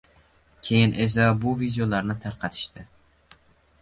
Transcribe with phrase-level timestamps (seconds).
[0.67, 2.87] Keyin esa bu videolarni tarqatishdi.